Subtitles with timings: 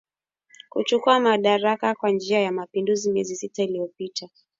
[0.69, 4.29] kuchukua madaraka kwa njia ya mapinduzi miezi sita iliyopita